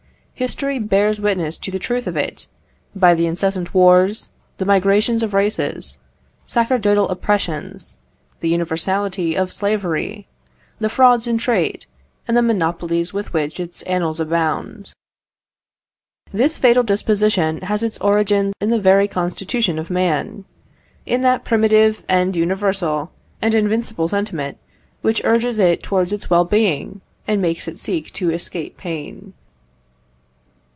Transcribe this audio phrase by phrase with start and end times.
[0.33, 2.47] History bears witness to the truth of it,
[2.95, 5.99] by the incessant wars, the migrations of races,
[6.47, 7.99] sacerdotal oppressions,
[8.39, 10.25] the universality of slavery,
[10.79, 11.85] the frauds in trade,
[12.27, 14.93] and the monopolies with which its annals abound.
[16.33, 20.45] This fatal disposition has its origin in the very constitution of man
[21.05, 23.11] in that primitive, and universal,
[23.43, 24.57] and invincible sentiment
[25.03, 29.33] which urges it towards its well being, and makes it seek to escape pain.